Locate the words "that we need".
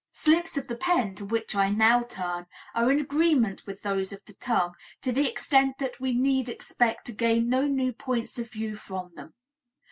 5.77-6.49